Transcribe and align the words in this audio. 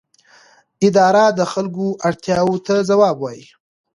اداره 0.87 1.25
د 1.39 1.41
خلکو 1.51 1.85
اړتیاوو 2.07 2.55
ته 2.67 2.73
ځواب 2.89 3.17
وايي. 3.19 3.45